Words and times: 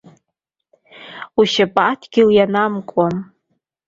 Ушьап 1.39 1.75
адгьыл 1.89 2.29
ианамкуа. 2.35 3.07